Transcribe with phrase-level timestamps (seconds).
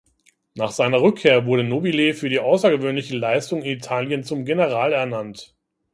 [0.55, 5.53] Nach seiner Rückkehr wurde Nobile für die außergewöhnliche Leistung in Italien zum General ernannt.